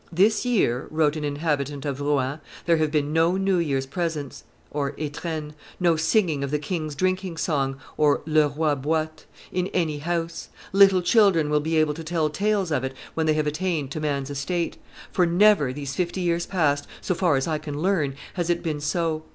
"This 0.11 0.47
year," 0.47 0.87
wrote 0.89 1.15
an 1.15 1.23
inhabitant 1.23 1.85
of 1.85 2.01
Rouen, 2.01 2.39
"there 2.65 2.77
have 2.77 2.89
been 2.89 3.13
no 3.13 3.37
New 3.37 3.57
Year's 3.59 3.85
presents 3.85 4.45
[etrennes], 4.73 5.53
no 5.79 5.95
singing 5.95 6.43
of 6.43 6.49
'the 6.49 6.57
king's 6.57 6.95
drinking 6.95 7.37
song 7.37 7.77
[le 7.99 8.23
roi 8.47 8.73
boit], 8.73 9.25
in 9.51 9.67
any 9.75 9.99
house. 9.99 10.49
Little 10.73 11.03
children 11.03 11.51
will 11.51 11.59
be 11.59 11.77
able 11.77 11.93
to 11.93 12.03
tell 12.03 12.31
tales 12.31 12.71
of 12.71 12.83
it 12.83 12.95
when 13.13 13.27
they 13.27 13.35
have 13.35 13.45
attained 13.45 13.91
to 13.91 13.99
man's 13.99 14.31
estate; 14.31 14.77
for 15.11 15.27
never, 15.27 15.71
these 15.71 15.93
fifty 15.93 16.21
years 16.21 16.47
past, 16.47 16.87
so 16.99 17.13
far 17.13 17.35
as 17.35 17.47
I 17.47 17.59
can 17.59 17.79
learn, 17.79 18.15
has 18.33 18.49
it 18.49 18.63
been 18.63 18.81
so." 18.81 19.25